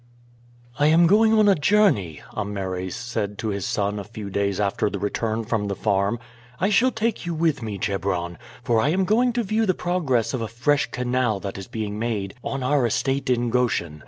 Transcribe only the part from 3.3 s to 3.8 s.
to his